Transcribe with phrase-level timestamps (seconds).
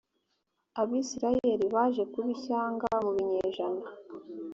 [0.81, 3.85] abisirayeli baje kuba ishyanga mu binyejana